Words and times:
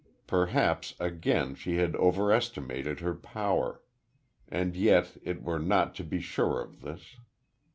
Perhaps, 0.25 0.95
again, 0.99 1.53
she 1.53 1.75
had 1.75 1.95
overestimated 1.95 3.01
her 3.01 3.13
power.... 3.13 3.83
And 4.49 4.75
yet 4.75 5.15
it 5.21 5.43
were 5.43 5.59
not 5.59 5.93
to 5.97 6.03
be 6.03 6.19
sure 6.19 6.59
of 6.59 6.81
this.... 6.81 7.17